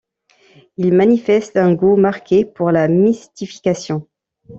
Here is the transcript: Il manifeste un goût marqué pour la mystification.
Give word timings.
Il 0.77 0.93
manifeste 0.93 1.57
un 1.57 1.75
goût 1.75 1.95
marqué 1.95 2.43
pour 2.43 2.71
la 2.71 2.87
mystification. 2.87 4.07